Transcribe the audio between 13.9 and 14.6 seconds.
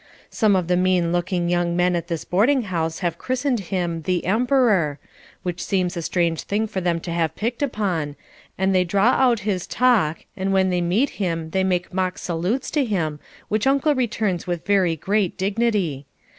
returns